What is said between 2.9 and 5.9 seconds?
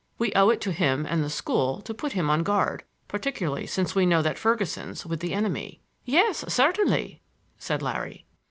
particularly since we know that Ferguson's with the enemy."